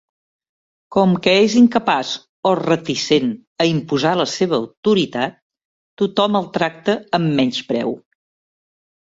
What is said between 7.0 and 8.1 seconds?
amb menyspreu.